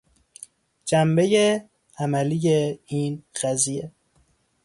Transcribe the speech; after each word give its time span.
جنبهی 0.85 1.61
عملی 1.99 2.49
این 2.85 3.23
قضیه 3.43 3.91